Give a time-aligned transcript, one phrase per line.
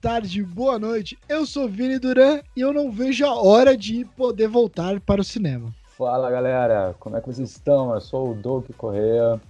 [0.00, 1.18] tarde, boa noite.
[1.28, 5.24] Eu sou Vini Duran e eu não vejo a hora de poder voltar para o
[5.24, 5.72] cinema.
[5.96, 7.94] Fala galera, como é que vocês estão?
[7.94, 9.40] Eu sou o Doug Correa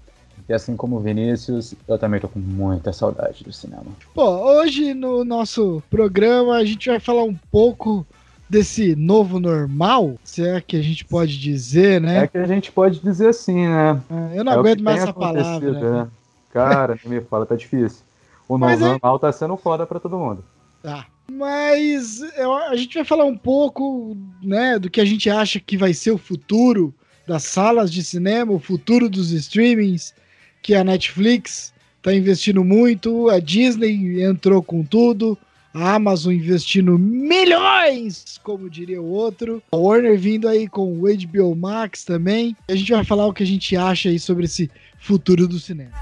[0.48, 3.86] e assim como o Vinícius, eu também tô com muita saudade do cinema.
[4.14, 8.06] Pô, hoje no nosso programa a gente vai falar um pouco
[8.48, 12.24] desse novo normal, se é que a gente pode dizer, né?
[12.24, 14.00] É que a gente pode dizer assim, né?
[14.10, 15.72] É, eu não é aguento mais essa palavra.
[15.72, 16.08] Né?
[16.52, 18.04] Cara, não me fala, tá difícil.
[18.48, 18.76] O novo é...
[18.76, 20.44] normal tá sendo foda pra todo mundo.
[20.82, 21.06] Tá.
[21.30, 25.76] Mas eu, a gente vai falar um pouco, né, do que a gente acha que
[25.76, 26.94] vai ser o futuro
[27.26, 30.14] das salas de cinema, o futuro dos streamings,
[30.62, 31.72] que a Netflix
[32.02, 35.38] tá investindo muito, a Disney entrou com tudo,
[35.72, 39.62] a Amazon investindo milhões, como diria o outro.
[39.72, 42.56] A Warner vindo aí com o HBO Max também.
[42.68, 45.92] A gente vai falar o que a gente acha aí sobre esse futuro do cinema.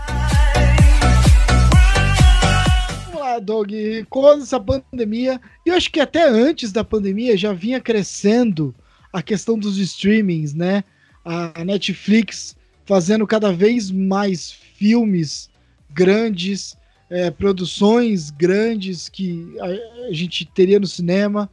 [3.39, 3.71] Doug.
[4.09, 8.75] Com essa pandemia, e eu acho que até antes da pandemia já vinha crescendo
[9.13, 10.85] a questão dos streamings, né?
[11.25, 15.51] A Netflix fazendo cada vez mais filmes
[15.91, 16.77] grandes
[17.13, 21.49] é, produções grandes que a, a, gente teria no cinema.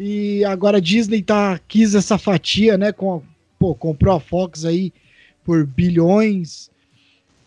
[0.00, 2.92] E agora a Disney tá, quis essa fatia, né?
[2.92, 3.22] Com,
[3.58, 4.90] pô, comprou a Fox aí
[5.44, 6.70] por bilhões.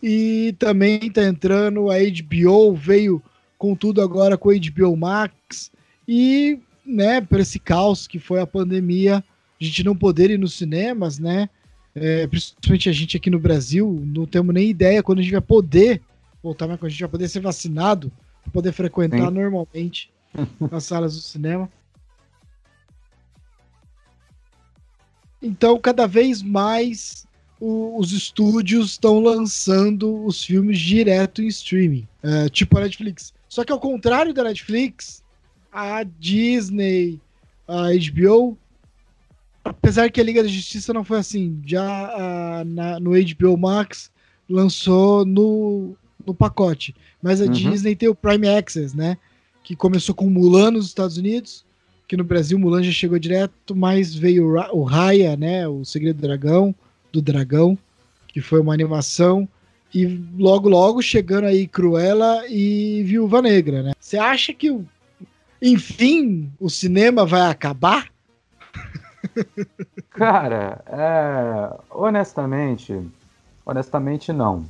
[0.00, 3.20] E também tá entrando a HBO, veio
[3.58, 5.70] com tudo agora com a HBO Max.
[6.06, 9.24] E, né, por esse caos que foi a pandemia,
[9.60, 11.48] a gente não poder ir nos cinemas, né?
[11.94, 15.40] É, principalmente a gente aqui no Brasil, não temos nem ideia quando a gente vai
[15.40, 16.02] poder
[16.42, 18.12] voltar, mas quando a gente vai poder ser vacinado,
[18.42, 19.34] para poder frequentar Sim.
[19.34, 20.10] normalmente
[20.70, 21.70] as salas do cinema.
[25.40, 27.26] Então, cada vez mais
[27.60, 33.32] o, os estúdios estão lançando os filmes direto em streaming, é, tipo a Netflix.
[33.56, 35.22] Só que ao contrário da Netflix,
[35.72, 37.18] a Disney,
[37.66, 38.54] a HBO,
[39.64, 44.12] apesar que a Liga da Justiça não foi assim, já a, na, no HBO Max
[44.46, 45.96] lançou no
[46.26, 46.94] no pacote.
[47.22, 47.50] Mas a uhum.
[47.50, 49.16] Disney tem o Prime Access, né?
[49.64, 51.64] Que começou com Mulan nos Estados Unidos,
[52.06, 55.66] que no Brasil Mulan já chegou direto, mas veio o Raya, né?
[55.66, 56.74] O Segredo do Dragão,
[57.10, 57.78] do Dragão,
[58.28, 59.48] que foi uma animação.
[59.94, 63.92] E logo, logo chegando aí Cruella e Viúva Negra, né?
[63.98, 64.78] Você acha que,
[65.62, 68.08] enfim, o cinema vai acabar?
[70.10, 71.76] Cara, é...
[71.90, 73.00] honestamente,
[73.64, 74.66] honestamente não.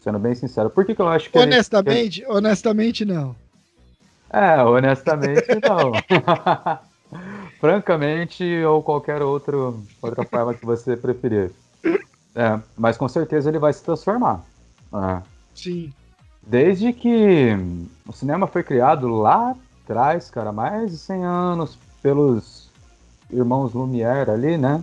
[0.00, 0.70] Sendo bem sincero.
[0.70, 1.38] Por que, que eu acho que.
[1.38, 3.34] Honestamente, honestamente não.
[4.30, 5.92] É, honestamente não.
[7.58, 11.50] Francamente, ou qualquer outro, outra forma que você preferir.
[12.38, 14.44] É, mas com certeza ele vai se transformar.
[14.94, 15.22] É.
[15.54, 15.92] Sim.
[16.40, 17.56] Desde que
[18.06, 22.70] o cinema foi criado lá atrás, cara, mais de 100 anos, pelos
[23.30, 24.82] irmãos Lumière ali, né?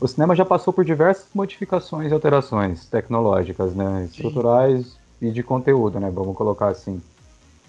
[0.00, 4.04] o cinema já passou por diversas modificações e alterações tecnológicas, né?
[4.10, 5.28] Estruturais Sim.
[5.28, 6.10] e de conteúdo, né?
[6.10, 7.00] Vamos colocar assim.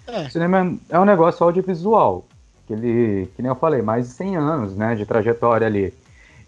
[0.06, 0.26] É.
[0.26, 2.24] O cinema é um negócio audiovisual,
[2.66, 5.92] que ele, que nem eu falei, mais de 100 anos, né, de trajetória ali.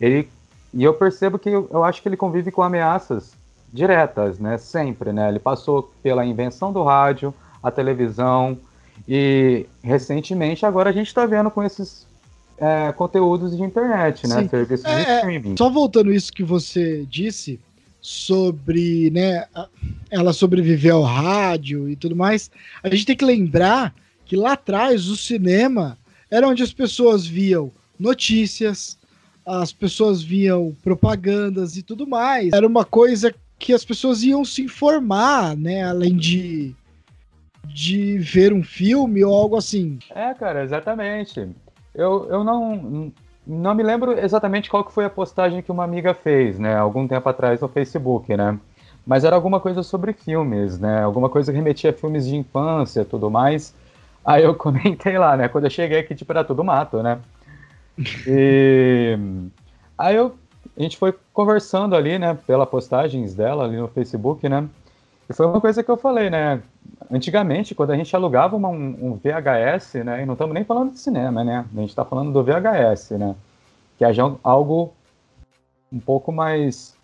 [0.00, 0.28] Ele
[0.72, 3.32] e eu percebo que eu, eu acho que ele convive com ameaças
[3.72, 5.28] diretas, né, sempre, né?
[5.28, 7.32] Ele passou pela invenção do rádio,
[7.62, 8.58] a televisão
[9.09, 12.06] e recentemente agora a gente está vendo com esses
[12.59, 14.42] é, conteúdos de internet, né?
[14.42, 14.48] Sim.
[14.48, 15.56] Serviços é, de é, streaming.
[15.56, 17.59] Só voltando isso que você disse
[18.00, 19.47] sobre, né,
[20.10, 22.50] ela sobreviver ao rádio e tudo mais,
[22.82, 23.94] a gente tem que lembrar
[24.25, 25.98] que lá atrás o cinema
[26.30, 28.97] era onde as pessoas viam notícias,
[29.47, 32.53] as pessoas viam propagandas e tudo mais.
[32.53, 36.75] Era uma coisa que as pessoas iam se informar, né, além de
[37.73, 39.99] de ver um filme ou algo assim.
[40.11, 41.49] É, cara, exatamente.
[41.95, 43.12] Eu, eu não,
[43.47, 46.77] não me lembro exatamente qual que foi a postagem que uma amiga fez, né?
[46.77, 48.59] Algum tempo atrás no Facebook, né?
[49.07, 51.03] Mas era alguma coisa sobre filmes, né?
[51.03, 53.75] Alguma coisa que remetia a filmes de infância tudo mais.
[54.25, 55.48] Aí eu comentei lá, né?
[55.48, 57.19] Quando eu cheguei aqui, tipo, era tudo mato, né?
[58.26, 59.18] E
[59.98, 60.34] aí eu,
[60.76, 62.38] a gente foi conversando ali, né?
[62.47, 64.68] Pela postagens dela ali no Facebook, né?
[65.28, 66.62] E foi uma coisa que eu falei, né?
[67.10, 70.98] antigamente, quando a gente alugava uma, um, VHS, né, e não estamos nem falando de
[70.98, 73.34] cinema, né, a gente está falando do VHS, né,
[73.98, 74.10] que é
[74.42, 74.92] algo
[75.92, 76.94] um pouco mais,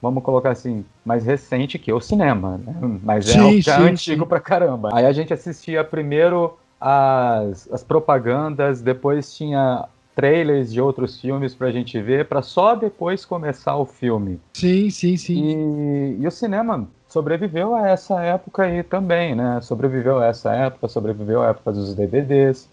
[0.00, 3.88] vamos colocar assim, mais recente que o cinema, né, mas é sim, algo já sim,
[3.88, 4.28] antigo sim.
[4.28, 4.90] pra caramba.
[4.92, 11.70] Aí a gente assistia primeiro as, as propagandas, depois tinha trailers de outros filmes pra
[11.70, 14.38] gente ver, para só depois começar o filme.
[14.52, 16.16] Sim, sim, sim.
[16.18, 19.60] E, e, o cinema sobreviveu a essa época aí também, né?
[19.62, 22.68] Sobreviveu a essa época, sobreviveu a época dos DVDs.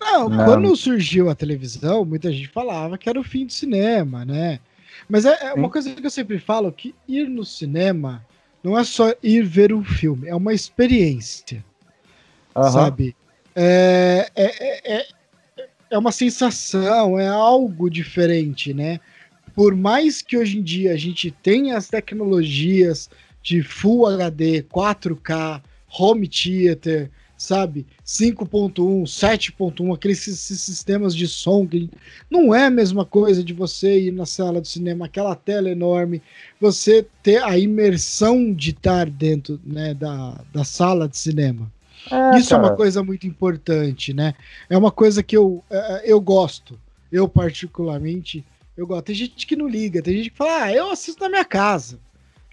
[0.00, 4.24] Não, Não, quando surgiu a televisão, muita gente falava que era o fim do cinema,
[4.24, 4.60] né?
[5.08, 8.24] Mas é, é uma coisa que eu sempre falo, que ir no cinema
[8.62, 11.64] não é só ir ver um filme, é uma experiência,
[12.54, 12.70] uhum.
[12.70, 13.14] sabe?
[13.54, 15.06] É, é, é,
[15.94, 18.98] é uma sensação, é algo diferente, né?
[19.54, 23.08] Por mais que hoje em dia a gente tenha as tecnologias
[23.40, 25.62] de Full HD, 4K,
[25.96, 27.08] Home Theater,
[27.38, 27.86] sabe?
[28.04, 31.88] 5.1, 7.1, aqueles sistemas de som que
[32.28, 36.20] não é a mesma coisa de você ir na sala do cinema, aquela tela enorme,
[36.60, 41.70] você ter a imersão de estar dentro né, da, da sala de cinema.
[42.10, 42.62] É, Isso cara.
[42.62, 44.34] é uma coisa muito importante, né?
[44.68, 46.78] É uma coisa que eu, é, é, eu gosto.
[47.10, 48.44] Eu, particularmente,
[48.76, 49.04] eu gosto.
[49.04, 51.98] Tem gente que não liga, tem gente que fala, ah, eu assisto na minha casa.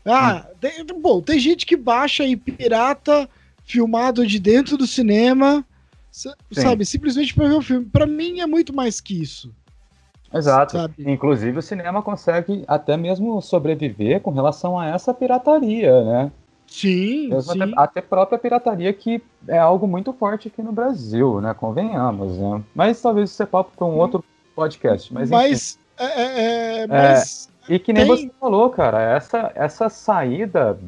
[0.05, 0.55] Ah, hum.
[0.59, 3.29] tem, bom, tem gente que baixa e pirata
[3.63, 5.63] filmado de dentro do cinema,
[6.51, 6.85] sabe?
[6.85, 7.85] Simplesmente para ver o filme.
[7.85, 9.53] Para mim é muito mais que isso.
[10.33, 10.73] Exato.
[10.73, 10.93] Sabe?
[10.99, 16.31] Inclusive o cinema consegue até mesmo sobreviver com relação a essa pirataria, né?
[16.71, 17.61] Sim, sim.
[17.61, 21.53] Até, até própria pirataria que é algo muito forte aqui no Brasil, né?
[21.53, 22.63] Convenhamos, né?
[22.73, 24.23] Mas talvez isso seja papo para um outro
[24.55, 25.13] podcast.
[25.13, 28.15] Mas, mas, é, é, é, mas é, e que nem tem...
[28.15, 30.79] você falou, cara, essa, essa saída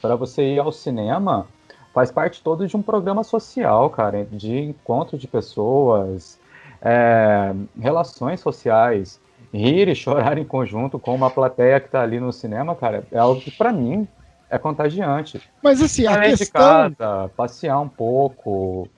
[0.00, 1.48] para você ir ao cinema
[1.92, 6.38] faz parte todo de um programa social, cara, de encontro de pessoas,
[6.80, 9.20] é, relações sociais,
[9.52, 13.18] rir e chorar em conjunto com uma plateia que está ali no cinema, cara, é
[13.18, 14.06] algo que para mim
[14.54, 15.40] é contagiante.
[15.62, 16.88] Mas assim, a questão...
[16.90, 18.88] de casa, passear um pouco,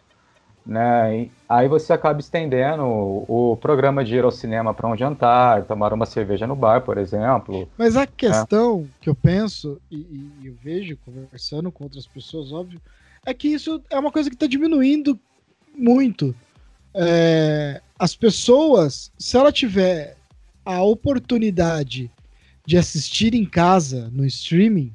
[0.64, 1.22] né?
[1.22, 5.64] E aí você acaba estendendo o, o programa de ir ao cinema para um jantar,
[5.64, 7.68] tomar uma cerveja no bar, por exemplo.
[7.78, 8.88] Mas a questão né?
[9.00, 12.80] que eu penso e, e, eu vejo conversando com outras pessoas, óbvio,
[13.24, 15.18] é que isso é uma coisa que está diminuindo
[15.74, 16.34] muito.
[16.94, 20.16] É, as pessoas, se ela tiver
[20.64, 22.10] a oportunidade
[22.66, 24.92] de assistir em casa no streaming,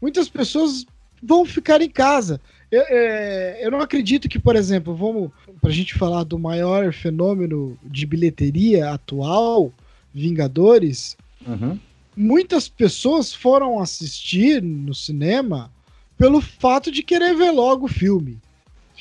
[0.00, 0.86] muitas pessoas
[1.22, 2.40] vão ficar em casa.
[2.70, 5.30] Eu, é, eu não acredito que, por exemplo, vamos
[5.60, 9.72] para a gente falar do maior fenômeno de bilheteria atual,
[10.12, 11.16] Vingadores.
[11.46, 11.78] Uhum.
[12.16, 15.70] Muitas pessoas foram assistir no cinema
[16.16, 18.38] pelo fato de querer ver logo o filme.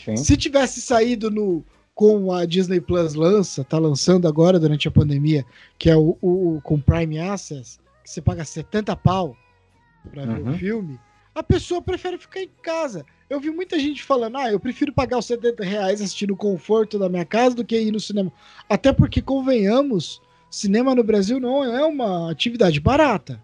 [0.04, 0.18] Sim.
[0.18, 1.64] Se tivesse saído no
[1.94, 5.46] com a Disney Plus lança, tá lançando agora durante a pandemia,
[5.78, 9.38] que é o, o com Prime Access, que você paga 70 pau
[10.10, 10.52] para ver uhum.
[10.52, 11.00] o filme,
[11.36, 13.06] a pessoa prefere ficar em casa.
[13.30, 17.00] Eu vi muita gente falando, ah, eu prefiro pagar os 70 reais assistindo o conforto
[17.00, 18.32] da minha casa do que ir no cinema.
[18.70, 23.42] Até porque, convenhamos, cinema no Brasil não é uma atividade barata.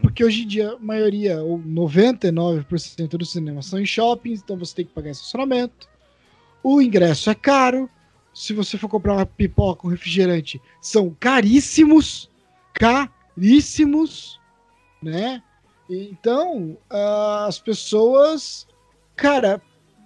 [0.00, 4.76] Porque hoje em dia, a maioria, ou 99% dos cinemas são em shoppings, então você
[4.76, 5.88] tem que pagar estacionamento.
[6.62, 7.88] O ingresso é caro.
[8.34, 12.30] Se você for comprar uma pipoca, um refrigerante, são caríssimos.
[12.74, 14.38] Caríssimos
[15.02, 15.42] né?
[15.88, 16.76] Então,
[17.46, 18.66] as pessoas,
[19.14, 19.60] cara,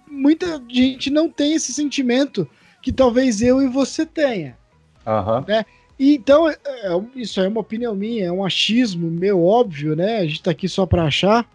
[0.09, 2.47] muita gente não tem esse sentimento
[2.81, 4.57] que talvez eu e você tenha.
[5.05, 5.43] Uhum.
[5.47, 5.65] Né?
[5.97, 10.19] E, então, é, é, isso é uma opinião minha, é um achismo meu, óbvio, né?
[10.19, 11.49] A gente tá aqui só para achar,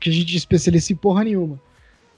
[0.00, 1.60] que a gente é especialista em porra nenhuma.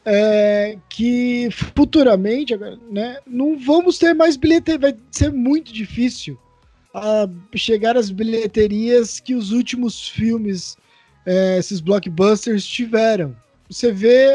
[0.06, 2.54] É, que futuramente,
[2.90, 6.38] né, não vamos ter mais bilheteria, vai ser muito difícil
[6.94, 10.76] a chegar às bilheterias que os últimos filmes,
[11.26, 13.36] é, esses blockbusters, tiveram.
[13.68, 14.32] Você vê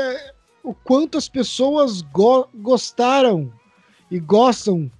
[0.61, 3.51] o quanto as pessoas go gostaram
[4.11, 4.91] e gostam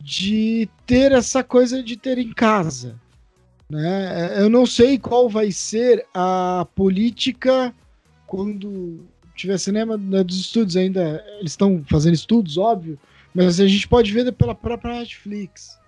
[0.00, 2.98] de ter essa coisa de ter em casa.
[3.68, 4.40] Né?
[4.40, 7.74] Eu não sei qual vai ser a política
[8.26, 11.22] quando tiver cinema né, dos estúdios ainda.
[11.38, 12.98] Eles estão fazendo estudos, óbvio,
[13.34, 15.78] mas a gente pode ver pela própria Netflix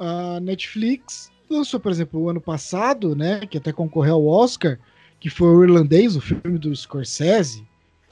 [0.00, 4.78] a Netflix lançou, por exemplo, o ano passado, né, que até concorreu ao Oscar,
[5.18, 7.66] que foi o Irlandês, o filme do Scorsese.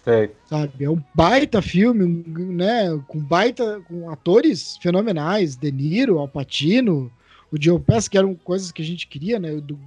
[0.04, 0.30] Sei.
[0.46, 7.10] Sabe, é um baita filme, né, com baita, com atores fenomenais, De Niro, Al Pacino,
[7.50, 9.78] o Joe Pesci, que eram coisas que a gente queria, né, do, do,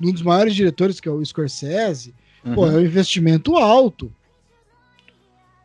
[0.00, 2.14] um dos maiores diretores, que é o Scorsese.
[2.44, 2.54] Uhum.
[2.54, 4.10] Pô, é um investimento alto.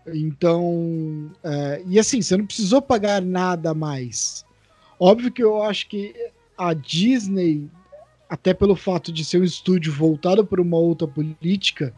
[0.08, 4.45] Então, é, e assim, você não precisou pagar nada mais.
[5.00, 6.14] Óbvio que eu acho que
[6.58, 7.70] a Disney,
[8.30, 11.94] até pelo fato de ser um estúdio voltado para uma outra política,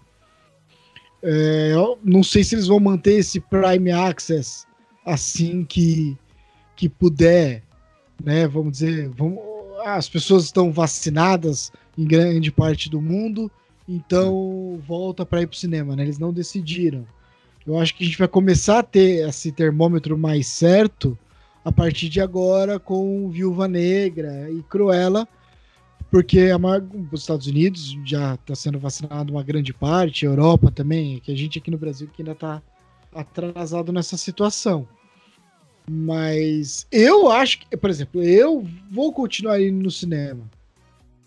[1.21, 1.73] é,
[2.03, 4.65] não sei se eles vão manter esse Prime Access
[5.05, 6.17] assim que,
[6.75, 7.63] que puder,
[8.23, 9.39] né, vamos dizer, vamos,
[9.85, 13.49] as pessoas estão vacinadas em grande parte do mundo,
[13.87, 16.03] então volta para ir pro cinema, né?
[16.03, 17.05] Eles não decidiram.
[17.65, 21.17] Eu acho que a gente vai começar a ter esse termômetro mais certo
[21.67, 25.27] a partir de agora com Viúva Negra e Cruella,
[26.09, 26.81] porque maior,
[27.11, 31.59] os Estados Unidos já está sendo vacinado uma grande parte, Europa também, que a gente
[31.59, 32.61] aqui no Brasil que ainda está
[33.13, 34.87] atrasado nessa situação.
[35.91, 40.49] Mas eu acho que, por exemplo, eu vou continuar indo no cinema.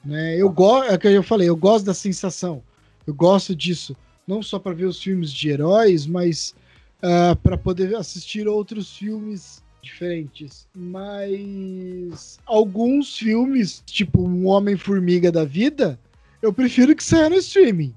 [0.02, 0.38] Né?
[0.38, 2.62] Eu gosto, é o que eu falei, eu gosto da sensação.
[3.06, 3.94] Eu gosto disso,
[4.26, 6.54] não só para ver os filmes de heróis, mas
[7.02, 10.68] uh, ah, para poder assistir outros filmes diferentes.
[10.74, 15.98] Mas alguns filmes, tipo um Homem-Formiga da vida,
[16.42, 17.94] eu prefiro que saia no streaming.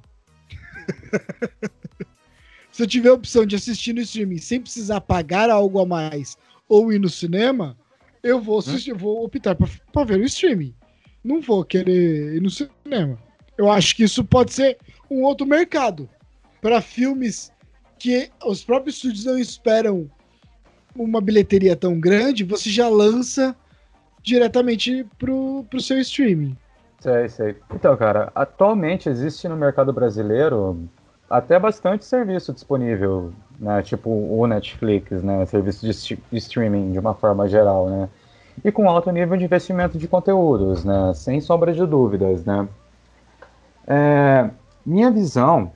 [2.72, 6.38] Se eu tiver a opção de assistir no streaming sem precisar pagar algo a mais
[6.68, 7.78] ou ir no cinema,
[8.24, 10.74] eu vou assistir, eu vou optar para ver no streaming.
[11.24, 13.20] Não vou querer ir no cinema.
[13.58, 14.78] Eu acho que isso pode ser
[15.10, 16.10] um outro mercado
[16.62, 17.52] para filmes
[18.00, 20.10] que os próprios estúdios não esperam
[20.96, 23.56] uma bilheteria tão grande, você já lança
[24.22, 26.56] diretamente pro, pro seu streaming.
[27.00, 27.56] Sei, sei.
[27.74, 30.88] Então, cara, atualmente existe no mercado brasileiro
[31.30, 33.82] até bastante serviço disponível, né?
[33.82, 35.46] Tipo o Netflix, né?
[35.46, 38.10] Serviço de, streaming de uma forma geral, né?
[38.64, 41.12] E com alto nível de investimento de conteúdos, né?
[41.16, 42.68] Sem sombra de dúvidas, né?
[43.86, 44.50] É,
[44.86, 45.72] minha visão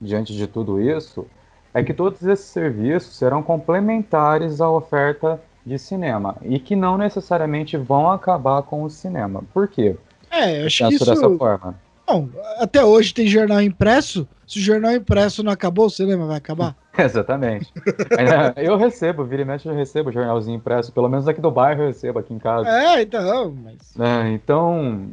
[0.00, 1.26] diante de tudo isso
[1.74, 7.76] é que todos esses serviços serão complementares à oferta de cinema e que não necessariamente
[7.76, 9.42] vão acabar com o cinema.
[9.54, 9.96] Por quê?
[10.30, 11.04] É, eu acho que isso...
[11.04, 11.74] dessa forma.
[12.06, 14.26] Bom, até hoje tem jornal impresso.
[14.46, 16.76] Se o jornal impresso não acabou, o cinema vai acabar?
[16.98, 17.72] Exatamente.
[18.56, 20.92] É, eu recebo, vira e mexe, eu recebo jornalzinho impresso.
[20.92, 22.68] Pelo menos aqui do bairro eu recebo, aqui em casa.
[22.68, 23.98] É, então, mas...
[23.98, 25.10] É, então,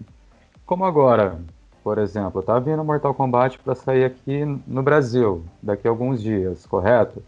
[0.65, 1.39] como agora
[1.83, 6.65] por exemplo, tá vindo Mortal Kombat para sair aqui no Brasil daqui a alguns dias,
[6.65, 7.23] correto?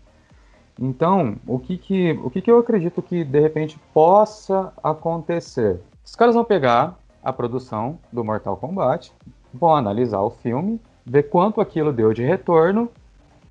[0.79, 5.79] Então, o que que, o que que eu acredito que de repente possa acontecer?
[6.03, 9.12] Os caras vão pegar a produção do Mortal Kombat,
[9.53, 12.89] vão analisar o filme, ver quanto aquilo deu de retorno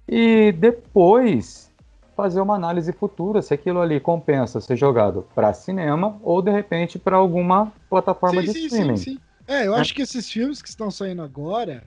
[0.08, 1.70] e depois
[2.16, 6.98] fazer uma análise futura se aquilo ali compensa ser jogado para cinema ou de repente
[6.98, 8.96] para alguma plataforma sim, de sim, streaming.
[8.96, 9.18] Sim,
[9.50, 11.82] é, eu acho que esses filmes que estão saindo agora.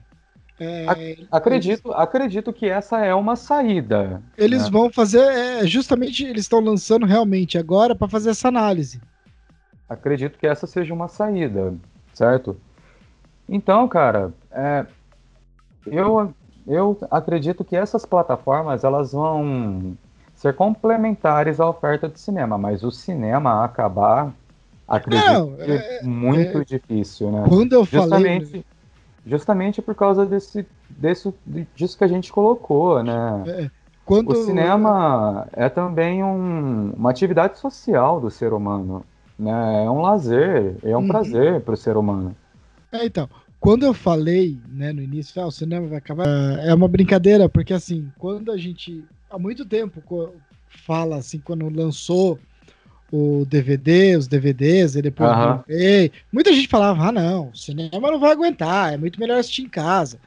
[0.60, 0.86] É,
[1.32, 4.22] acredito, eles, acredito que essa é uma saída.
[4.36, 4.70] Eles né?
[4.70, 9.00] vão fazer, é, justamente, eles estão lançando realmente agora para fazer essa análise.
[9.88, 11.74] Acredito que essa seja uma saída,
[12.12, 12.56] certo?
[13.48, 14.86] Então, cara, é,
[15.86, 16.32] eu,
[16.66, 19.96] eu acredito que essas plataformas elas vão
[20.34, 24.32] ser complementares à oferta de cinema, mas o cinema acabar
[24.86, 27.44] Acredito não, que é, é muito é, difícil, né?
[27.48, 28.64] Quando eu justamente, falei.
[29.26, 31.32] Justamente por causa desse, desse,
[31.74, 33.42] disso que a gente colocou, né?
[33.46, 33.70] É,
[34.04, 34.30] quando...
[34.30, 39.04] O cinema é também um, uma atividade social do ser humano.
[39.38, 39.84] Né?
[39.84, 41.08] É um lazer, é um uhum.
[41.08, 42.36] prazer para o ser humano.
[42.92, 46.26] É, então, quando eu falei né, no início, ah, o cinema vai acabar,
[46.58, 50.02] é uma brincadeira, porque assim, quando a gente, há muito tempo,
[50.68, 52.38] fala assim, quando lançou
[53.12, 55.58] o DVD, os DVDs, e depois uhum.
[55.66, 56.12] Blu-ray.
[56.32, 59.68] Muita gente falava, ah, não, o cinema não vai aguentar, é muito melhor assistir em
[59.68, 60.18] casa.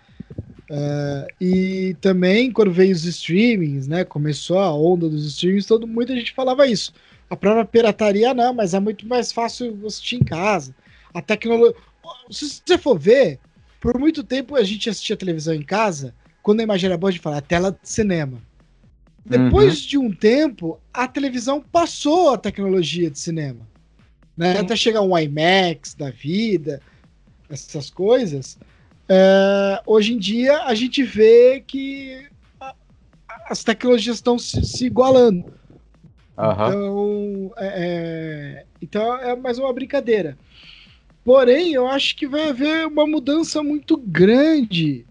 [0.70, 6.14] Uh, e também quando veio os streamings, né, começou a onda dos streamings, todo, muita
[6.14, 6.94] gente falava isso.
[7.30, 10.74] A própria pirataria não, mas é muito mais fácil assistir em casa.
[11.14, 11.76] A tecnologia...
[12.30, 13.40] Se você for ver,
[13.82, 17.12] por muito tempo a gente assistia televisão em casa, quando a imagem era boa, a
[17.12, 18.42] gente falava, tela de cinema.
[19.28, 19.88] Depois uhum.
[19.88, 23.68] de um tempo, a televisão passou a tecnologia de cinema.
[24.38, 24.58] Né?
[24.58, 26.82] Até chegar um IMAX da vida,
[27.50, 28.58] essas coisas.
[29.10, 32.26] É, hoje em dia, a gente vê que
[32.60, 32.74] a,
[33.50, 35.54] as tecnologias estão se, se igualando.
[36.38, 36.52] Uhum.
[36.52, 40.38] Então, é, é, então, é mais uma brincadeira.
[41.26, 45.06] Porém, eu acho que vai haver uma mudança muito grande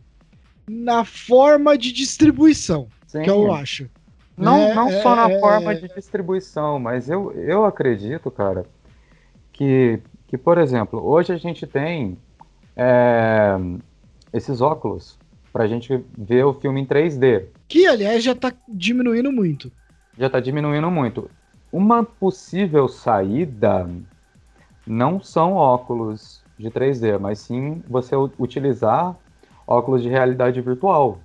[0.67, 3.23] na forma de distribuição, Sim.
[3.23, 3.91] que eu acho.
[4.37, 5.75] Não, é, não só na é, forma é.
[5.77, 8.67] de distribuição, mas eu, eu acredito, cara,
[9.53, 12.19] que, que, por exemplo, hoje a gente tem
[12.77, 13.57] é,
[14.33, 15.19] esses óculos
[15.53, 17.47] para a gente ver o filme em 3D.
[17.67, 19.73] Que, aliás, já está diminuindo muito.
[20.19, 21.31] Já está diminuindo muito.
[21.73, 23.89] Uma possível saída
[24.87, 29.17] não são óculos de 3D, mas sim você utilizar
[29.67, 31.19] óculos de realidade virtual.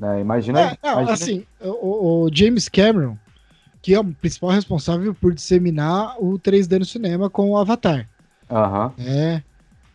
[0.00, 0.18] Né?
[0.20, 1.12] Imagina, é, não, imagina...
[1.12, 3.18] Assim, o, o, James Cameron,
[3.82, 8.08] que é o principal responsável por disseminar o 3D no cinema com o Avatar.
[8.50, 8.92] Aham.
[8.98, 9.42] É,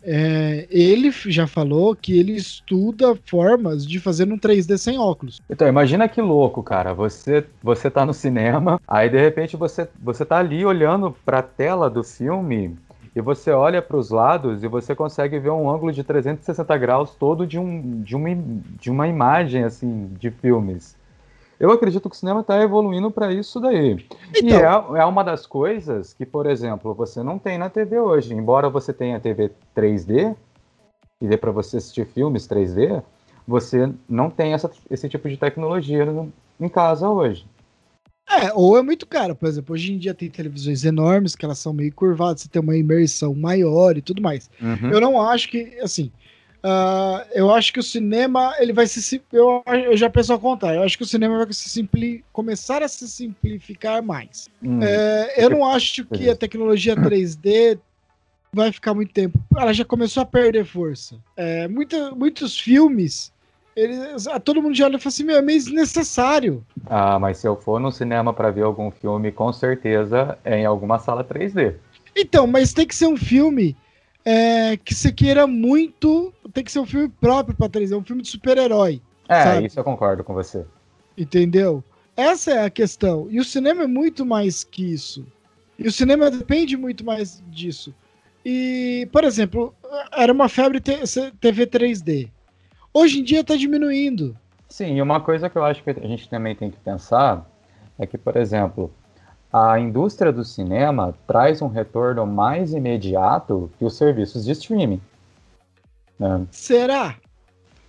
[0.04, 5.42] é, ele já falou que ele estuda formas de fazer um 3D sem óculos.
[5.50, 6.94] Então, imagina que louco, cara.
[6.94, 11.90] Você, você tá no cinema, aí de repente você, você tá ali olhando pra tela
[11.90, 12.78] do filme
[13.16, 17.16] e você olha para os lados e você consegue ver um ângulo de 360 graus
[17.16, 18.30] todo de, um, de, uma,
[18.80, 20.98] de uma imagem assim de filmes.
[21.58, 24.06] Eu acredito que o cinema está evoluindo para isso daí.
[24.36, 27.98] Então, e é, é uma das coisas que, por exemplo, você não tem na TV
[27.98, 28.34] hoje.
[28.34, 30.36] Embora você tenha TV 3D,
[31.22, 33.02] e dê para você assistir filmes 3D,
[33.48, 37.46] você não tem essa, esse tipo de tecnologia no, em casa hoje.
[38.30, 39.36] É, ou é muito caro.
[39.36, 42.62] Por exemplo, hoje em dia tem televisões enormes que elas são meio curvadas, você tem
[42.62, 44.50] uma imersão maior e tudo mais.
[44.62, 44.92] Uhum.
[44.92, 46.12] Eu não acho que, assim,
[46.66, 50.80] Uh, eu acho que o cinema ele vai se eu, eu já penso ao contrário.
[50.80, 54.50] Eu acho que o cinema vai se simpli, começar a se simplificar mais.
[54.64, 57.78] Hum, é, eu não acho que a tecnologia 3D
[58.52, 59.38] vai ficar muito tempo.
[59.56, 61.18] Ela já começou a perder força.
[61.38, 63.32] É, muita, muitos filmes
[63.76, 66.66] eles, todo mundo já olha e fala assim: meu, é meio desnecessário.
[66.86, 70.66] Ah, mas se eu for no cinema para ver algum filme, com certeza é em
[70.66, 71.76] alguma sala 3D.
[72.16, 73.76] Então, mas tem que ser um filme
[74.24, 76.34] é, que você queira muito.
[76.54, 79.02] Tem que ser um filme próprio pra 3D, um filme de super-herói.
[79.28, 79.66] É, sabe?
[79.66, 80.66] isso eu concordo com você.
[81.18, 81.84] Entendeu?
[82.16, 83.28] Essa é a questão.
[83.30, 85.26] E o cinema é muito mais que isso.
[85.78, 87.94] E o cinema depende muito mais disso.
[88.46, 89.74] E, por exemplo,
[90.14, 92.30] era uma febre TV 3D.
[92.98, 94.38] Hoje em dia está diminuindo.
[94.70, 97.46] Sim, e uma coisa que eu acho que a gente também tem que pensar
[98.00, 98.90] é que, por exemplo,
[99.52, 105.02] a indústria do cinema traz um retorno mais imediato que os serviços de streaming.
[106.18, 106.48] Né?
[106.52, 107.18] Será?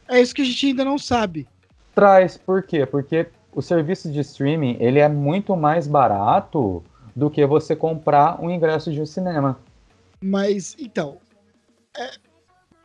[0.09, 1.47] É isso que a gente ainda não sabe.
[1.95, 2.85] Traz, por quê?
[2.85, 6.83] Porque o serviço de streaming ele é muito mais barato
[7.15, 9.57] do que você comprar um ingresso de um cinema.
[10.21, 11.19] Mas, então,
[11.97, 12.11] é,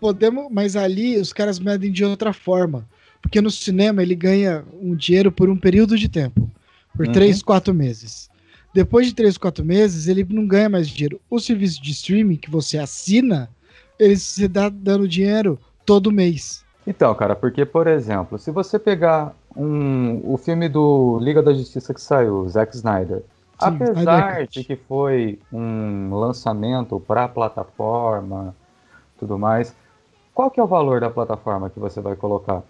[0.01, 2.88] podemos, mas ali os caras medem de outra forma.
[3.21, 6.49] Porque no cinema ele ganha um dinheiro por um período de tempo.
[6.97, 7.12] Por uhum.
[7.13, 8.30] três, quatro meses.
[8.73, 11.21] Depois de três, quatro meses, ele não ganha mais dinheiro.
[11.30, 13.47] O serviço de streaming que você assina,
[13.99, 16.65] ele se dá dando dinheiro todo mês.
[16.88, 21.93] Então, cara, porque, por exemplo, se você pegar um, o filme do Liga da Justiça
[21.93, 23.23] que saiu, Zack Snyder, Sim,
[23.60, 28.56] apesar de que foi um lançamento para plataforma,
[29.19, 29.76] tudo mais,
[30.34, 32.63] qual que é o valor da plataforma que você vai colocar?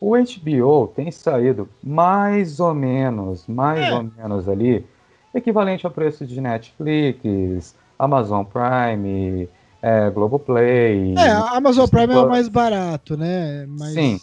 [0.00, 3.94] O HBO tem saído mais ou menos, mais é.
[3.94, 4.86] ou menos ali,
[5.34, 9.48] equivalente ao preço de Netflix, Amazon Prime,
[9.82, 11.14] é, Globoplay.
[11.16, 13.66] É, a Amazon Prime é o mais barato, né?
[13.66, 14.20] Mas, Sim.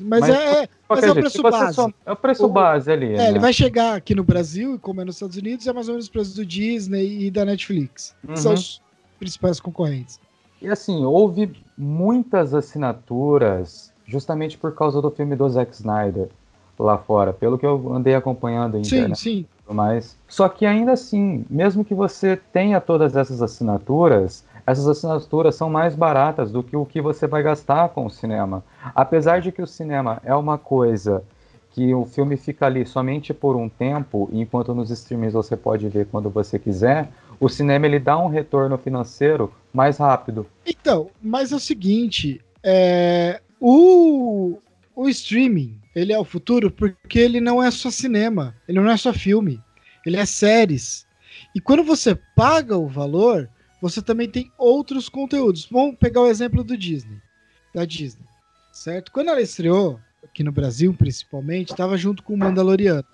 [0.00, 1.94] Mas, mas é, mas é o preço base.
[2.06, 3.14] É o preço base ali.
[3.14, 3.28] É, né?
[3.28, 6.06] ele vai chegar aqui no Brasil, como é nos Estados Unidos, é mais ou menos
[6.06, 8.14] o preço do Disney e da Netflix.
[8.26, 8.36] Uhum.
[8.36, 8.80] São os
[9.18, 10.18] principais concorrentes.
[10.62, 16.28] E assim, houve muitas assinaturas justamente por causa do filme do Zack Snyder
[16.78, 19.18] lá fora, pelo que eu andei acompanhando em sim, internet.
[19.18, 25.54] Sim, mas só que ainda assim, mesmo que você tenha todas essas assinaturas, essas assinaturas
[25.54, 28.64] são mais baratas do que o que você vai gastar com o cinema.
[28.94, 31.22] Apesar de que o cinema é uma coisa
[31.70, 36.06] que o filme fica ali somente por um tempo, enquanto nos streams você pode ver
[36.06, 37.08] quando você quiser,
[37.40, 40.46] o cinema ele dá um retorno financeiro mais rápido.
[40.66, 44.58] Então, mas é o seguinte, é, o,
[44.94, 48.96] o streaming, ele é o futuro porque ele não é só cinema, ele não é
[48.96, 49.58] só filme,
[50.04, 51.06] ele é séries.
[51.54, 53.48] E quando você paga o valor,
[53.80, 55.66] você também tem outros conteúdos.
[55.70, 57.18] Vamos pegar o exemplo do Disney,
[57.74, 58.26] da Disney,
[58.70, 59.10] certo?
[59.10, 63.04] Quando ela estreou, aqui no Brasil principalmente, estava junto com o Mandaloriano.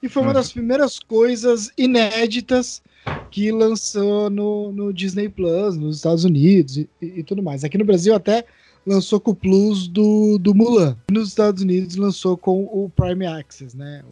[0.00, 0.34] E foi uma uhum.
[0.34, 2.82] das primeiras coisas inéditas
[3.30, 7.64] que lançou no, no Disney Plus, nos Estados Unidos e, e, tudo mais.
[7.64, 8.44] Aqui no Brasil até
[8.86, 10.96] lançou com o Plus do, do Mulan.
[11.10, 14.02] Nos Estados Unidos lançou com o Prime Access, né?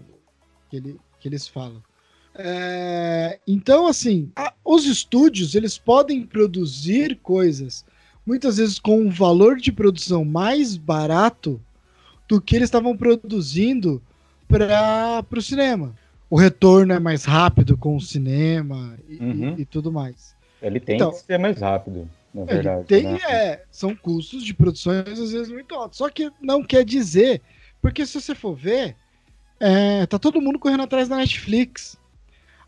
[0.69, 1.83] Que, ele, que eles falam.
[2.35, 7.85] É, então, assim, a, os estúdios eles podem produzir coisas
[8.25, 11.61] muitas vezes com um valor de produção mais barato
[12.29, 14.01] do que eles estavam produzindo
[14.49, 15.95] para o cinema.
[16.31, 19.55] O retorno é mais rápido com o cinema e, uhum.
[19.59, 20.35] e, e tudo mais.
[20.63, 22.87] Ele tem então, que ser mais rápido na verdade.
[22.87, 23.19] Tem, né?
[23.29, 25.99] é, são custos de produções às vezes muito altos.
[25.99, 27.43] Só que não quer dizer,
[27.83, 28.97] porque se você for ver,
[29.59, 31.99] é, tá todo mundo correndo atrás da Netflix.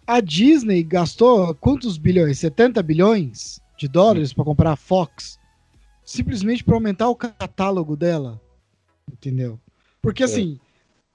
[0.06, 2.38] A Disney gastou quantos bilhões?
[2.40, 5.38] 70 bilhões de dólares para comprar a Fox?
[6.04, 8.40] Simplesmente para aumentar o catálogo dela.
[9.10, 9.60] Entendeu?
[10.00, 10.26] Porque é.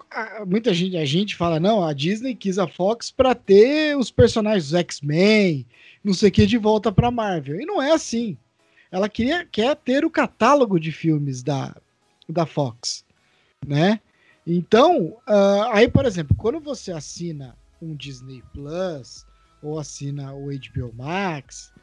[0.10, 4.12] Assim, muita gente, a gente fala, não, a Disney quis a Fox para ter os
[4.12, 5.66] personagens X-Men,
[6.04, 7.60] não sei o que, de volta para Marvel.
[7.60, 8.38] E não é assim.
[8.92, 11.76] Ela queria, quer ter o catálogo de filmes da,
[12.28, 13.04] da Fox,
[13.66, 14.00] né?
[14.46, 19.26] Então, uh, aí, por exemplo, quando você assina um Disney Plus
[19.62, 21.74] ou assina o HBO Max,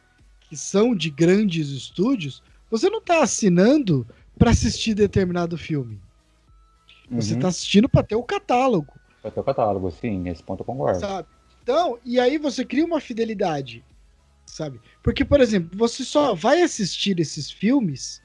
[0.41, 4.07] que são de grandes estúdios, você não está assinando
[4.39, 6.01] para assistir determinado filme.
[7.15, 7.49] Você está uhum.
[7.49, 8.93] assistindo para ter o catálogo.
[9.23, 11.01] Para ter o catálogo, sim, nesse ponto eu concordo.
[11.01, 11.29] Sabe?
[11.63, 13.85] Então, e aí você cria uma fidelidade,
[14.45, 14.81] sabe?
[15.03, 18.23] Porque, por exemplo, você só vai assistir esses filmes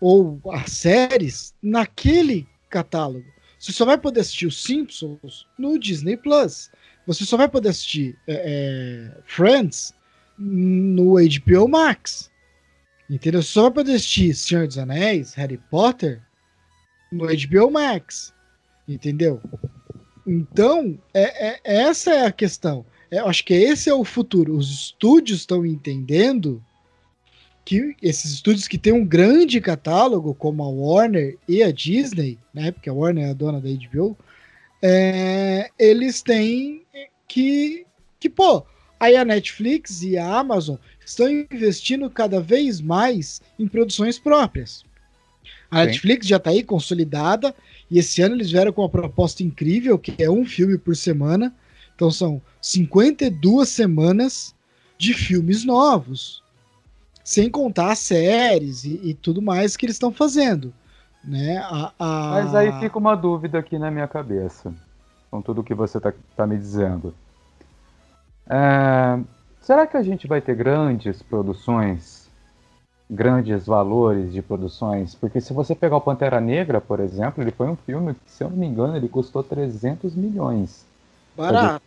[0.00, 3.26] ou as séries naquele catálogo.
[3.58, 6.70] Você só vai poder assistir os Simpsons no Disney Plus.
[7.06, 9.92] Você só vai poder assistir é, é Friends
[10.38, 12.30] no HBO Max.
[13.08, 13.42] Entendeu?
[13.42, 16.22] Você só vai poder assistir Senhor dos Anéis, Harry Potter
[17.10, 18.32] no HBO Max.
[18.88, 19.40] Entendeu?
[20.26, 22.84] Então, é, é, essa é a questão.
[23.10, 24.56] É, acho que esse é o futuro.
[24.56, 26.62] Os estúdios estão entendendo
[27.64, 32.70] que esses estúdios que têm um grande catálogo, como a Warner e a Disney, né?
[32.70, 34.16] Porque a Warner é a dona da HBO,
[34.82, 36.82] é, eles têm
[37.28, 37.86] que,
[38.18, 38.64] que, pô,
[38.98, 44.84] aí a Netflix e a Amazon estão investindo cada vez mais em produções próprias.
[45.70, 45.86] A Sim.
[45.86, 47.54] Netflix já está aí consolidada
[47.90, 51.54] e esse ano eles vieram com uma proposta incrível, que é um filme por semana.
[51.94, 54.54] Então são 52 semanas
[54.98, 56.42] de filmes novos
[57.30, 60.72] sem contar as séries e, e tudo mais que eles estão fazendo.
[61.22, 61.58] Né?
[61.58, 62.30] A, a...
[62.30, 64.72] Mas aí fica uma dúvida aqui na minha cabeça,
[65.30, 67.14] com tudo que você está tá me dizendo.
[68.48, 69.20] É,
[69.60, 72.28] será que a gente vai ter grandes produções,
[73.10, 75.14] grandes valores de produções?
[75.14, 78.44] Porque se você pegar o Pantera Negra, por exemplo, ele foi um filme que, se
[78.44, 80.86] eu não me engano, ele custou 300 milhões.
[81.36, 81.82] Barato.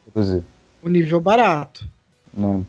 [0.84, 1.88] O nível barato.
[2.34, 2.60] Não.
[2.60, 2.66] Né?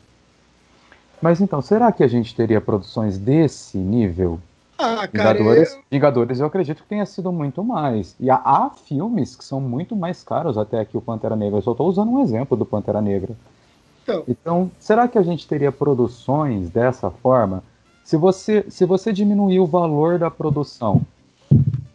[1.21, 4.38] Mas então, será que a gente teria produções desse nível?
[4.77, 5.83] Ah, cara, Vingadores, eu...
[5.90, 8.14] Vingadores eu acredito que tenha sido muito mais.
[8.21, 11.59] E há, há, filmes que são muito mais caros até que o Pantera Negra.
[11.59, 13.35] Eu só estou usando um exemplo do Pantera Negra.
[14.03, 17.62] Então, então, será que a gente teria produções dessa forma?
[18.05, 21.05] Se você, se você diminuir o valor da produção,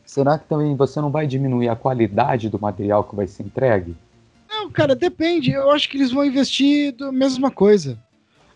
[0.06, 3.96] será que também você não vai diminuir a qualidade do material que vai ser entregue?
[4.50, 5.52] Não, cara, depende.
[5.52, 7.98] Eu acho que eles vão investir da mesma coisa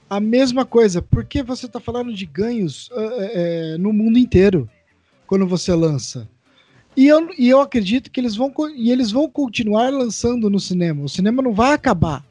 [0.10, 4.70] a mesma coisa, porque você está falando de ganhos uh, é, no mundo inteiro
[5.26, 6.30] quando você lança.
[6.96, 11.04] E eu, e eu acredito que eles vão, e eles vão continuar lançando no cinema.
[11.04, 12.24] O cinema não vai acabar.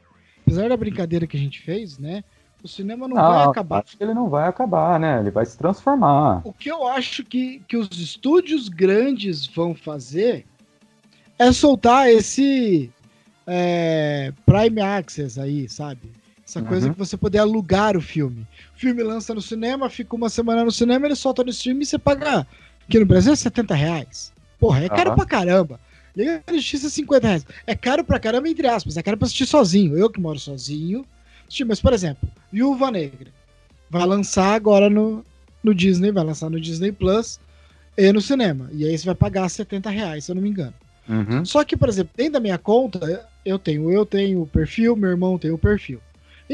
[0.43, 2.23] Apesar da brincadeira que a gente fez, né?
[2.63, 3.83] O cinema não, não vai acabar.
[3.85, 5.19] Acho que ele não vai acabar, né?
[5.21, 6.43] Ele vai se transformar.
[6.45, 10.47] O que eu acho que, que os estúdios grandes vão fazer
[11.39, 12.91] é soltar esse
[13.47, 16.13] é, Prime Access aí, sabe?
[16.47, 16.67] Essa uhum.
[16.67, 18.47] coisa que você poder alugar o filme.
[18.77, 21.87] O filme lança no cinema, fica uma semana no cinema, ele solta no stream e
[21.87, 22.47] você paga.
[22.87, 24.33] Aqui no Brasil é 70 reais.
[24.59, 25.17] Porra, é caro uhum.
[25.17, 25.81] pra caramba.
[26.17, 27.47] Liga a Justiça é 50 reais.
[27.67, 28.97] É caro pra caramba, entre aspas.
[28.97, 29.97] É caro pra assistir sozinho.
[29.97, 31.05] Eu que moro sozinho.
[31.65, 33.31] Mas, por exemplo, Viúva Negra.
[33.91, 35.25] Vai lançar agora no,
[35.63, 37.39] no Disney, vai lançar no Disney Plus
[37.97, 38.71] e no cinema.
[38.73, 40.75] E aí você vai pagar 70 reais, se eu não me engano.
[41.07, 41.45] Uhum.
[41.45, 45.11] Só que, por exemplo, dentro da minha conta, eu tenho, eu tenho o perfil, meu
[45.11, 46.01] irmão tem o perfil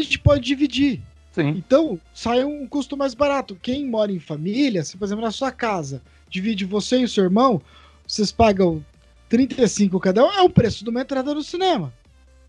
[0.01, 1.01] a gente pode dividir.
[1.33, 1.49] Sim.
[1.49, 3.57] Então, sai um custo mais barato.
[3.61, 7.25] Quem mora em família, se por exemplo na sua casa, divide você e o seu
[7.25, 7.61] irmão,
[8.07, 8.85] vocês pagam
[9.29, 11.93] 35 cada um, é o preço de uma entrada no cinema.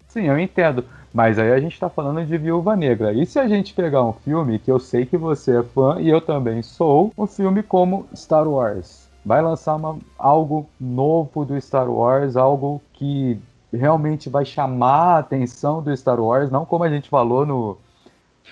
[0.07, 0.85] Sim, eu entendo.
[1.13, 3.13] Mas aí a gente está falando de Viúva Negra.
[3.13, 6.09] E se a gente pegar um filme que eu sei que você é fã e
[6.09, 9.09] eu também sou, um filme como Star Wars?
[9.25, 13.39] Vai lançar uma, algo novo do Star Wars, algo que
[13.73, 17.77] realmente vai chamar a atenção do Star Wars, não como a gente falou no,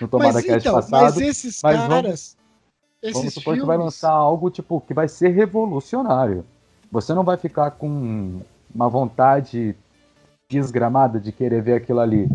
[0.00, 1.02] no Tomada mas, Cast então, passado.
[1.02, 1.88] Mas esses mas caras.
[1.88, 2.36] Vamos,
[3.02, 3.60] esses vamos supor filmes...
[3.60, 6.44] que vai lançar algo tipo que vai ser revolucionário.
[6.90, 8.40] Você não vai ficar com
[8.74, 9.76] uma vontade
[10.50, 12.28] desgramada de querer ver aquilo ali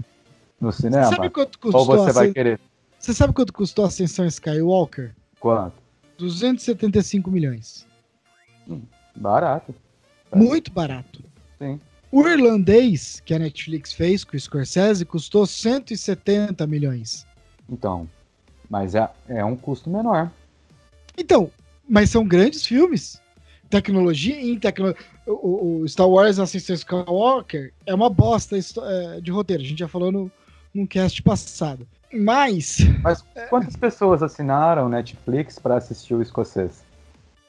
[0.63, 1.06] no cinema.
[1.06, 1.82] Você sabe quanto custou?
[1.82, 2.60] Ou você vai querer?
[2.97, 5.13] Você sabe quanto custou a Ascensão Skywalker?
[5.39, 5.76] Quanto?
[6.17, 7.86] 275 milhões.
[8.67, 8.82] Hum,
[9.15, 9.76] barato.
[10.34, 11.21] Muito barato.
[11.60, 11.80] Sim.
[12.12, 17.26] O irlandês, que a Netflix fez com o Scorsese, custou 170 milhões.
[17.69, 18.08] Então,
[18.69, 20.32] mas é, é um custo menor.
[21.17, 21.52] Então,
[21.89, 23.21] mas são grandes filmes.
[23.69, 25.02] Tecnologia em tecnologia.
[25.26, 29.63] O, o, Star Wars Assassin's Skywalker é uma bosta é, de roteiro.
[29.63, 30.32] A gente já falou no,
[30.73, 31.88] num cast passado.
[32.12, 32.77] Mas.
[33.01, 33.77] Mas quantas é...
[33.77, 36.83] pessoas assinaram Netflix para assistir o escocês?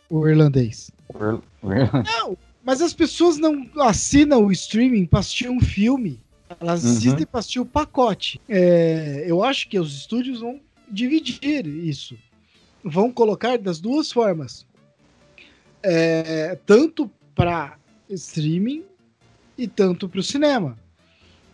[0.09, 0.91] O irlandês.
[1.13, 1.41] O, ir...
[1.63, 2.15] o irlandês.
[2.17, 6.21] Não, Mas as pessoas não assinam o streaming para assistir um filme.
[6.61, 6.91] Elas Uhum.
[6.93, 8.41] assistem para assistir o pacote.
[8.49, 10.61] É, eu acho que os estúdios vão
[10.91, 12.17] dividir isso.
[12.83, 14.67] Vão colocar das duas formas.
[15.83, 17.77] É, tanto para
[18.09, 18.85] streaming
[19.59, 20.79] e tanto para o cinema.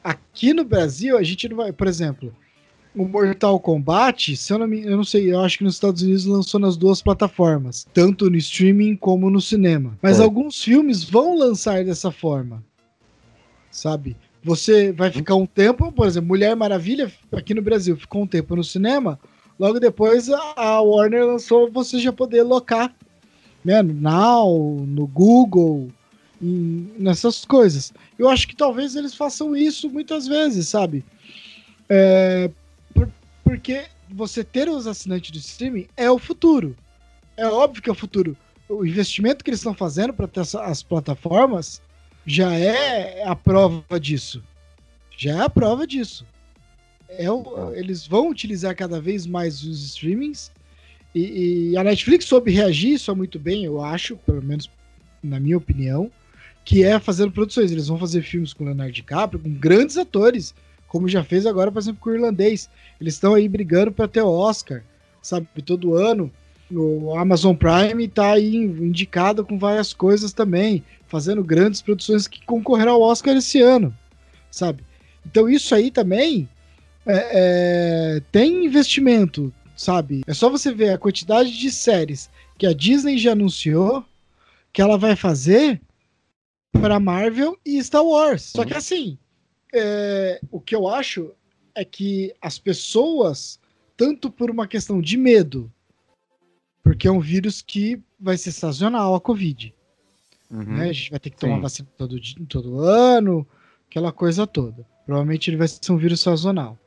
[0.03, 2.35] Aqui no Brasil, a gente não vai, por exemplo,
[2.95, 6.03] o Mortal Kombat, se eu não, me, eu não sei, eu acho que nos Estados
[6.03, 9.97] Unidos lançou nas duas plataformas, tanto no streaming como no cinema.
[10.03, 10.23] Mas É.
[10.23, 12.65] alguns filmes vão lançar dessa forma,
[13.71, 14.17] sabe?
[14.43, 18.57] Você vai ficar um tempo, por exemplo, Mulher Maravilha aqui no Brasil ficou um tempo
[18.57, 19.21] no cinema,
[19.59, 22.95] logo depois a, Warner lançou você já poder locar,
[23.63, 23.83] né?
[23.83, 25.89] No Now, no Google,
[26.40, 27.92] nessas coisas.
[28.18, 31.05] Eu acho que talvez eles façam isso muitas vezes, sabe?
[31.88, 32.50] É,
[32.94, 33.11] por-
[33.44, 36.76] porque você ter os assinantes do streaming é o futuro.
[37.37, 38.37] É óbvio que é o futuro.
[38.68, 41.83] O investimento que eles estão fazendo para ter as plataformas
[42.24, 44.42] já é a prova disso.
[45.16, 46.24] Já é a prova disso.
[47.09, 50.50] É o- eles vão utilizar cada vez mais os streamings
[51.14, 54.70] e, e a Netflix soube reagir isso muito bem, eu acho, pelo menos
[55.22, 56.11] na minha opinião,
[56.64, 57.70] que é fazendo produções.
[57.70, 60.55] Eles vão fazer filmes com Leonardo DiCaprio, com grandes atores,
[60.87, 62.68] como já fez agora, por exemplo, com o Irlandês.
[63.01, 64.83] Eles estão aí brigando para ter o Oscar,
[65.23, 66.31] sabe, todo ano.
[66.73, 72.94] O Amazon Prime está aí indicado com várias coisas também, fazendo grandes produções que concorrerão
[72.94, 73.96] ao Oscar esse ano,
[74.51, 74.85] sabe?
[75.27, 76.49] Então isso aí também
[77.05, 80.23] é, é, tem investimento, sabe?
[80.27, 84.05] É só você ver a quantidade de séries que a Disney já anunciou
[84.73, 85.81] que ela vai fazer
[86.72, 88.42] para Marvel e Star Wars.
[88.42, 89.18] Só que assim,
[89.74, 91.33] é, o que eu acho
[91.74, 93.59] é que as pessoas,
[93.96, 95.70] tanto por uma questão de medo,
[96.83, 99.74] porque é um vírus que vai ser sazonal, a Covid.
[100.50, 100.64] Uhum.
[100.64, 100.90] Né?
[100.90, 101.62] A gente vai ter que tomar Sim.
[101.62, 103.46] vacina todo, dia- todo ano,
[103.88, 104.87] aquela coisa toda.
[105.06, 106.78] Provavelmente ele vai ser um vírus sazonal.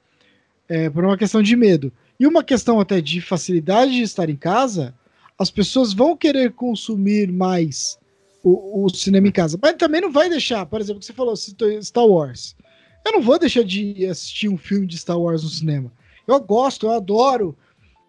[0.68, 1.92] É, por uma questão de medo.
[2.20, 4.94] E uma questão até de facilidade de estar em casa,
[5.38, 7.98] as pessoas vão querer consumir mais
[8.44, 9.58] o, o cinema em casa.
[9.62, 12.56] Mas também não vai deixar, por exemplo, que você falou, Star Wars.
[13.06, 15.92] Eu não vou deixar de assistir um filme de Star Wars no cinema.
[16.28, 17.56] Eu gosto, eu adoro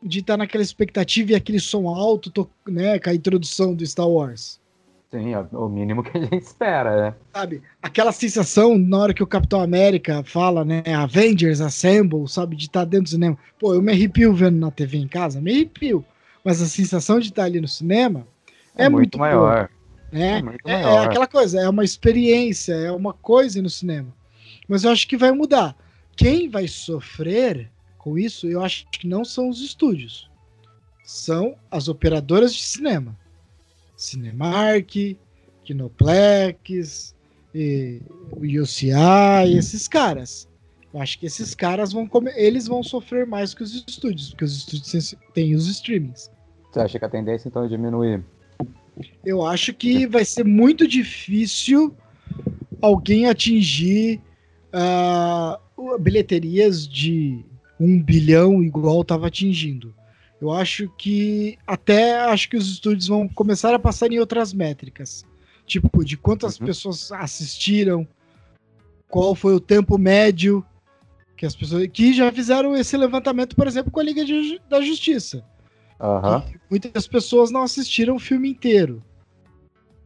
[0.02, 4.08] de estar naquela expectativa e aquele som alto, to- né, com a introdução do Star
[4.08, 4.60] Wars.
[5.10, 7.14] Sim, é o mínimo que a gente espera, né?
[7.32, 7.62] sabe?
[7.80, 10.82] Aquela sensação na hora que o Capitão América fala, né?
[10.92, 12.56] Avengers Assemble, sabe?
[12.56, 13.38] De estar dentro do cinema.
[13.58, 16.04] Pô, eu me arrepio vendo na TV em casa, me arrepio.
[16.44, 18.26] Mas a sensação de estar ali no cinema
[18.76, 19.70] é, muito, boa, maior.
[20.14, 20.42] Né?
[20.64, 24.14] É É, é aquela coisa, é uma experiência, é uma coisa no cinema.
[24.68, 25.76] Mas eu acho que vai mudar.
[26.16, 30.30] Quem vai sofrer com isso, eu acho que não são os estúdios.
[31.04, 33.18] São as operadoras de cinema.
[33.96, 35.16] Cinemark,
[35.64, 37.14] Kinoplex,
[37.54, 38.00] e
[38.32, 40.48] o UCI, esses caras.
[40.92, 44.44] Eu acho que esses caras vão come- eles vão sofrer mais que os estúdios, porque
[44.44, 46.30] os estúdios têm os streamings.
[46.70, 48.24] Você acha que a tendência então é diminuir?
[49.24, 51.94] Eu acho que vai ser muito difícil
[52.80, 54.20] alguém atingir
[55.76, 57.44] o- bilheterias de
[57.78, 59.94] um bilhão igual estava atingindo.
[60.40, 65.24] Eu acho que até acho que os estúdios vão começar a passar em outras métricas,
[65.66, 66.66] tipo de quantas Uhum.
[66.66, 68.06] pessoas assistiram,
[69.08, 70.64] qual foi o tempo médio
[71.36, 74.80] que as pessoas que já fizeram esse levantamento, por exemplo, com a Liga de da
[74.80, 75.44] Justiça
[76.40, 79.02] Que muitas pessoas não assistiram o filme inteiro,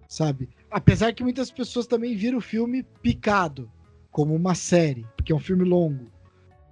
[0.08, 0.48] sabe?
[0.70, 3.70] Apesar que muitas pessoas também viram o filme picado,
[4.10, 6.06] como uma série, porque é um filme longo,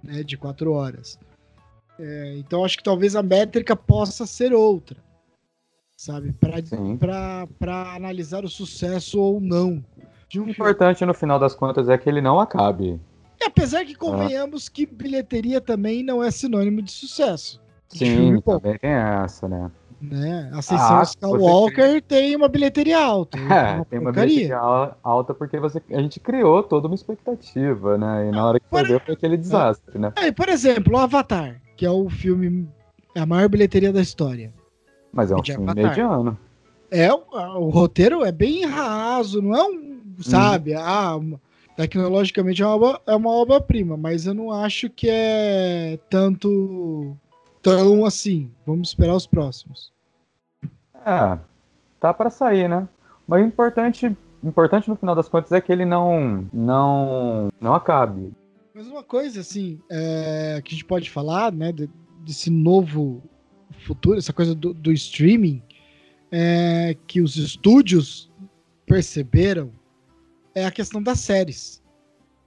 [0.03, 1.19] né, de quatro horas.
[1.99, 5.03] É, então acho que talvez a métrica possa ser outra,
[5.95, 6.31] sabe?
[6.33, 9.83] Para analisar o sucesso ou não
[10.35, 10.51] um O filme.
[10.51, 12.99] importante no final das contas é que ele não acabe.
[13.39, 17.61] E apesar que convenhamos que bilheteria também não é sinônimo de sucesso.
[17.89, 19.71] Sim, também tem essa, né?
[20.01, 20.49] né?
[20.53, 23.37] A Ascensão Ah, Skywalker tem uma bilheteria alta.
[23.49, 28.27] É, tem uma bilheteria al- alta porque você, a gente criou toda uma expectativa, né?
[28.27, 30.13] E na hora que Por- ver foi aquele desastre, né?
[30.17, 32.67] É, por exemplo, o Avatar, que é o filme,
[33.15, 34.53] é a maior bilheteria da história.
[35.11, 35.85] Mas é um filme Avatar.
[35.85, 36.37] mediano.
[36.91, 41.39] É, o, o roteiro é bem raso, não é um, sabe, ah, uma-
[41.75, 47.15] tecnologicamente é uma, é uma obra-prima, mas eu não acho que é tanto,
[47.67, 48.49] tão assim.
[48.65, 49.91] Vamos esperar os próximos.
[51.05, 51.37] É,
[51.99, 52.87] tá pra sair, né?
[53.27, 58.31] Mas o importante, importante no final das contas é que ele não, não, não acabe.
[58.73, 63.21] Mas uma coisa, assim, é, que a gente pode falar, né, de- desse novo
[63.85, 65.61] futuro, essa coisa do, do streaming,
[66.31, 68.31] é que os estúdios
[68.85, 69.71] perceberam
[70.55, 71.83] é a questão das séries,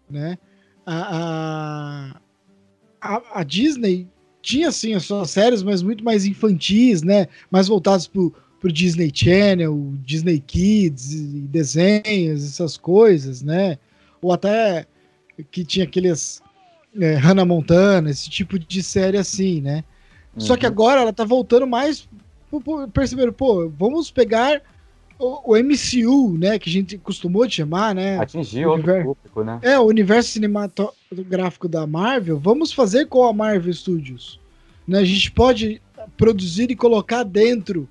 [0.09, 0.37] né?
[0.85, 2.16] A,
[3.00, 4.09] a, a Disney
[4.42, 7.29] tinha sim as suas séries, mas muito mais infantis, né?
[7.50, 13.79] Mais voltadas pro, pro Disney Channel, Disney Kids, e desenhos, essas coisas, né?
[14.20, 14.87] Ou até
[15.50, 16.42] que tinha aqueles
[16.98, 19.85] é, Hannah Montana, esse tipo de série assim, né?
[20.35, 20.40] Uhum.
[20.40, 20.72] Só que uhum.
[20.72, 22.09] agora ela tá voltando mais.
[22.92, 24.61] Perceberam, pô, vamos pegar
[25.20, 26.59] o, o, MCU, né?
[26.59, 28.18] Que a gente costumou de chamar, né?
[28.18, 29.59] Atingir outro universo, público, né?
[29.62, 34.40] É, o universo cinematográfico da Marvel, vamos fazer com a Marvel Studios.
[34.88, 34.98] Né?
[34.98, 35.80] A gente pode
[36.16, 37.87] produzir e colocar dentro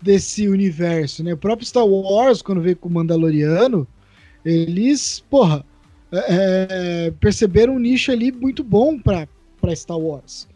[0.00, 1.32] desse universo, né?
[1.32, 3.88] O próprio Star Wars, quando veio com o Mandaloriano,
[4.44, 5.64] eles, porra,
[6.12, 9.26] é, é perceberam um nicho ali muito bom para
[9.74, 10.46] Star Wars.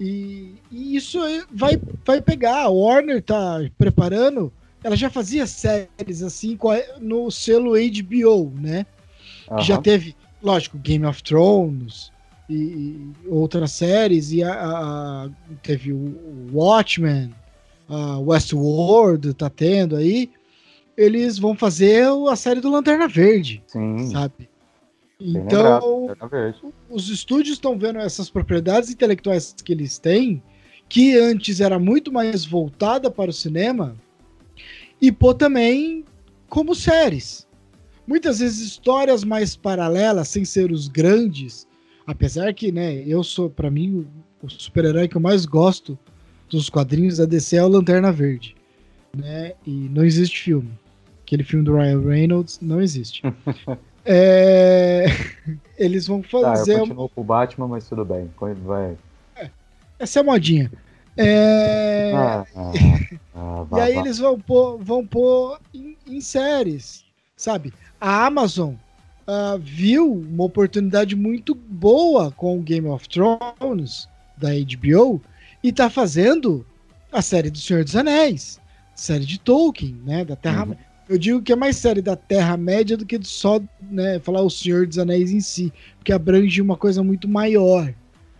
[0.00, 1.18] E, e, isso
[1.52, 2.62] vai, vai pegar.
[2.62, 4.52] A Warner tá preparando.
[4.84, 6.58] Ela já fazia séries assim
[7.00, 8.84] no selo HBO, né?
[9.50, 9.56] Uhum.
[9.56, 12.12] Que já teve, lógico, Game of Thrones
[12.50, 14.30] e, e outras séries.
[14.30, 15.30] E a, a,
[15.62, 17.34] teve o Watchmen,
[17.88, 20.30] a Westworld tá tendo aí.
[20.94, 24.10] Eles vão fazer a série do Lanterna Verde, Sim.
[24.10, 24.50] sabe?
[25.18, 26.14] Então,
[26.90, 30.42] os estúdios estão vendo essas propriedades intelectuais que eles têm,
[30.90, 33.96] que antes era muito mais voltada para o cinema,
[35.00, 36.04] e pôr também
[36.48, 37.46] como séries.
[38.06, 41.66] Muitas vezes histórias mais paralelas, sem ser os grandes,
[42.06, 44.06] apesar que, né, eu sou, para mim,
[44.42, 45.98] o, super-herói que eu mais gosto
[46.50, 48.54] dos quadrinhos da DC é o Lanterna Verde,
[49.16, 50.70] né, e não existe filme.
[51.22, 53.22] Aquele filme do Ryan Reynolds não existe.
[54.06, 55.06] É...
[55.78, 56.74] Eles vão fazer.
[56.74, 58.30] Tá, eu continuo com o Batman, mas tudo bem.
[58.38, 58.96] Vai.
[59.34, 59.50] É,
[59.98, 60.70] essa é a modinha.
[61.16, 62.12] É...
[62.14, 62.72] Ah, ah,
[63.34, 67.04] ah, e aí eles vão pôr, vão pôr em, em séries,
[67.36, 67.72] sabe?
[68.00, 68.74] A Amazon
[69.28, 75.20] uh, viu uma oportunidade muito boa com o Game of Thrones da HBO
[75.62, 76.66] e tá fazendo
[77.12, 78.60] a série do Senhor dos Anéis,
[78.94, 80.24] série de Tolkien, né?
[80.24, 80.76] Da Terra, uhum.
[81.08, 84.86] Eu digo que é mais série da Terra-média do que só né, falar o Senhor
[84.86, 87.92] dos Anéis em si, porque abrange uma coisa muito maior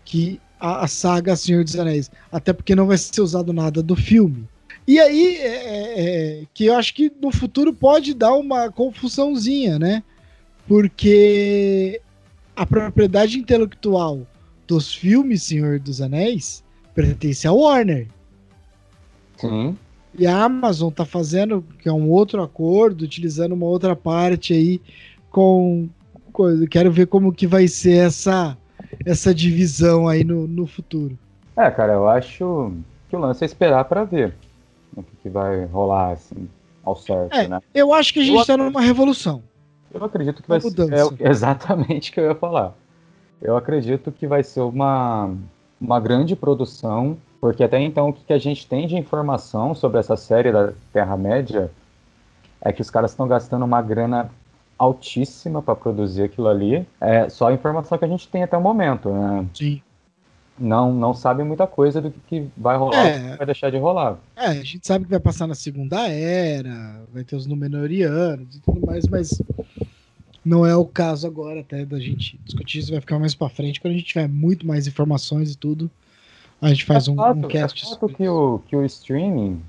[0.03, 2.09] que a, a saga Senhor dos Anéis.
[2.31, 4.47] Até porque não vai ser usado nada do filme.
[4.87, 5.93] E aí, é, é,
[6.41, 10.03] é, que eu acho que no futuro pode dar uma confusãozinha, né?
[10.67, 12.01] Porque
[12.55, 14.25] a propriedade intelectual
[14.67, 18.07] dos filmes Senhor dos Anéis pertence à Warner.
[19.37, 19.77] Sim.
[20.17, 24.81] E a Amazon tá fazendo, que é um outro acordo, utilizando uma outra parte aí
[25.29, 25.89] com
[26.31, 26.65] coisa.
[26.67, 28.57] Quero ver como que vai ser essa,
[29.05, 31.17] essa divisão aí no, no futuro.
[31.55, 32.73] É, cara, eu acho
[33.09, 34.33] que o lance é esperar para ver
[34.95, 36.47] o que, vai rolar assim,
[36.83, 37.59] ao certo, é, né?
[37.73, 39.41] Eu acho que a gente está numa revolução.
[39.93, 40.69] Eu acredito que vai ser
[41.19, 42.73] é, exatamente o que eu ia falar.
[43.41, 45.33] Eu acredito que vai ser uma,
[45.79, 50.17] uma grande produção porque até então o que a gente tem de informação sobre essa
[50.17, 51.69] série da Terra-média
[52.59, 54.31] é que os caras estão gastando uma grana
[54.77, 56.85] altíssima para produzir aquilo ali.
[56.99, 59.45] É só a informação que a gente tem até o momento, né?
[59.53, 59.81] Sim.
[60.57, 64.17] Não, não sabe muita coisa do que vai rolar é, que vai deixar de rolar.
[64.37, 68.59] É, a gente sabe que vai passar na Segunda Era, vai ter os Númenóreanos e
[68.61, 69.41] tudo mais, mas
[70.45, 73.81] não é o caso agora até da gente discutir isso, vai ficar mais para frente
[73.81, 75.91] quando a gente tiver muito mais informações e tudo.
[76.61, 77.85] A gente faz é um, fato, um cast.
[77.85, 79.61] É fato que o, que o streaming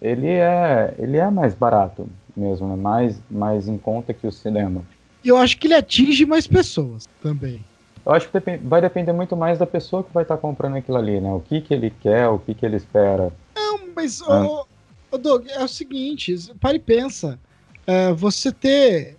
[0.00, 2.76] ele é, ele é mais barato mesmo, né?
[2.76, 4.82] mais, mais em conta que o cinema.
[5.24, 7.64] E eu acho que ele atinge mais pessoas também.
[8.06, 11.20] Eu acho que vai depender muito mais da pessoa que vai estar comprando aquilo ali,
[11.20, 11.30] né?
[11.30, 13.32] O que, que ele quer, o que, que ele espera.
[13.54, 14.64] Não, mas, ah.
[15.10, 17.38] ô, Doug, é o seguinte, para e pensa.
[17.86, 19.16] É, você ter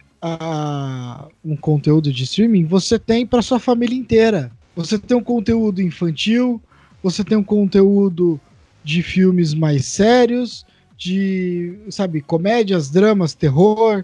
[1.44, 4.52] um conteúdo de streaming, você tem para sua família inteira.
[4.76, 6.62] Você tem um conteúdo infantil,
[7.02, 8.40] você tem um conteúdo
[8.84, 10.66] de filmes mais sérios,
[11.00, 14.04] de, sabe, comédias, dramas, terror,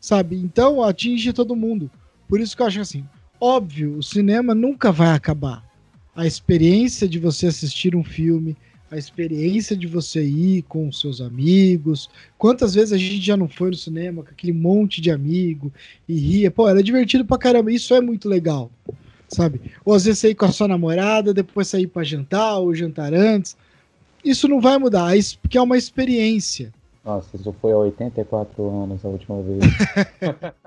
[0.00, 0.36] sabe?
[0.36, 1.88] Então atinge todo mundo.
[2.28, 3.04] Por isso que eu acho assim,
[3.40, 5.64] óbvio, o cinema nunca vai acabar.
[6.16, 8.56] A experiência de você assistir um filme,
[8.90, 12.10] a experiência de você ir com seus amigos.
[12.36, 15.72] Quantas vezes a gente já não foi no cinema com aquele monte de amigo
[16.08, 16.50] e ria?
[16.50, 17.72] Pô, era divertido pra caramba.
[17.72, 18.70] Isso é muito legal
[19.28, 19.62] sabe?
[19.82, 23.56] Ou às vezes sair com a sua namorada, depois sair para jantar ou jantar antes.
[24.24, 26.72] Isso não vai mudar, porque é uma experiência.
[27.04, 29.60] Nossa, isso foi há 84 anos a última vez.